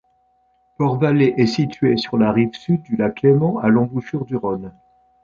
Port-Valais 0.77 1.35
est 1.37 1.45
située 1.45 1.95
sur 1.95 2.17
la 2.17 2.31
rive 2.31 2.55
sud 2.55 2.81
du 2.81 2.95
lac 2.95 3.21
Léman 3.21 3.59
à 3.59 3.69
l'embouchure 3.69 4.25
du 4.25 4.35
Rhône. 4.35 4.71